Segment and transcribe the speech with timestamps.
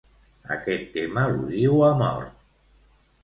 [0.55, 2.41] Aquest tema l'odio a mort.